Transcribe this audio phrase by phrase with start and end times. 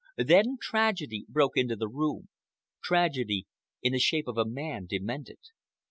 [0.17, 2.29] Then tragedy broke into the room,
[2.83, 3.45] tragedy
[3.83, 5.37] in the shape of a man demented.